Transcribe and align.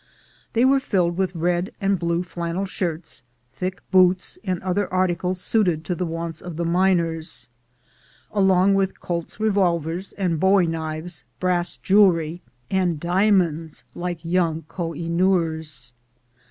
They 0.53 0.65
were 0.65 0.79
filled 0.79 1.15
with 1.15 1.35
red 1.35 1.73
and 1.79 1.99
blue 1.99 2.23
flannel 2.23 2.65
shirts, 2.65 3.21
thick 3.51 3.83
boots, 3.91 4.39
and 4.43 4.59
other 4.63 4.91
arti 4.91 5.13
cles 5.13 5.35
suited 5.39 5.85
to 5.85 5.93
the 5.93 6.07
wants 6.07 6.41
of 6.41 6.55
the 6.55 6.65
miners, 6.65 7.47
along 8.31 8.73
with 8.73 8.99
Colt's 8.99 9.39
revolvers 9.39 10.13
and 10.13 10.39
bowie 10.39 10.65
knives, 10.65 11.23
brass 11.39 11.77
jewelry, 11.77 12.41
and 12.71 12.99
dia 12.99 13.31
monds 13.31 13.83
like 13.93 14.25
young 14.25 14.63
Koh 14.67 14.93
i 14.95 15.01
Noors. 15.07 15.93